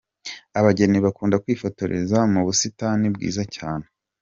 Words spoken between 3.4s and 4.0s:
cyane.